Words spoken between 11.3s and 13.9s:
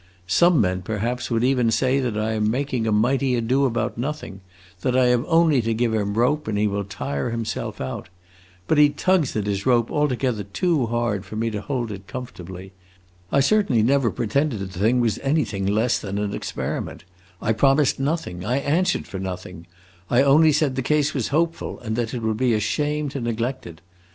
me to hold it comfortably. I certainly